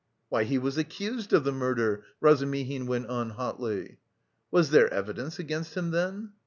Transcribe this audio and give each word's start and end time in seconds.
"Why, 0.29 0.45
he 0.45 0.57
was 0.57 0.79
accused 0.79 1.31
of 1.31 1.43
the 1.43 1.51
murder," 1.51 2.03
Razumihin 2.21 2.87
went 2.87 3.05
on 3.05 3.29
hotly. 3.29 3.99
"Was 4.49 4.71
there 4.71 4.91
evidence 4.91 5.37
against 5.37 5.77
him 5.77 5.91
then?" 5.91 6.31